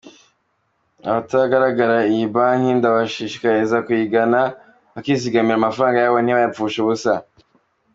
[1.07, 4.39] Abataragana iyi banki ndabashishikariza kuyigana
[4.93, 7.13] bakizigamira amafaranga yabo ntibayapfushe ubusa.